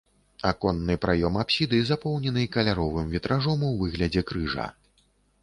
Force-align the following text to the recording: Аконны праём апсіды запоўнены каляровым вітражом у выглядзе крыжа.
Аконны 0.51 0.95
праём 1.03 1.37
апсіды 1.43 1.81
запоўнены 1.91 2.47
каляровым 2.57 3.13
вітражом 3.13 3.69
у 3.69 3.71
выглядзе 3.85 4.27
крыжа. 4.33 4.67